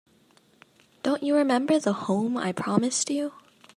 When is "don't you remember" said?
1.03-1.79